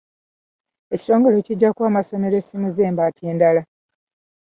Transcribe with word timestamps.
Ekitongole 0.93 1.37
kijja 1.47 1.69
kuwa 1.75 1.87
amasomero 1.91 2.35
essimu 2.41 2.67
z'embaati 2.75 3.23
endala. 3.31 3.61